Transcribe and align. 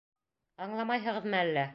Аңламайһығыҙмы 0.67 1.39
әллә? 1.43 1.69